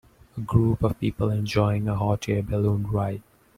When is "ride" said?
2.87-3.21